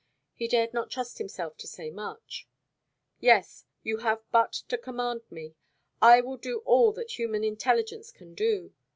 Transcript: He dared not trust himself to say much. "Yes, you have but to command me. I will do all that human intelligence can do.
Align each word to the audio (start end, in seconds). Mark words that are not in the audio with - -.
He 0.33 0.47
dared 0.47 0.73
not 0.73 0.89
trust 0.89 1.19
himself 1.19 1.57
to 1.57 1.67
say 1.67 1.91
much. 1.91 2.47
"Yes, 3.19 3.65
you 3.83 3.97
have 3.97 4.23
but 4.31 4.51
to 4.69 4.75
command 4.79 5.21
me. 5.29 5.53
I 6.01 6.21
will 6.21 6.37
do 6.37 6.63
all 6.65 6.91
that 6.93 7.19
human 7.19 7.43
intelligence 7.43 8.09
can 8.11 8.33
do. 8.33 8.73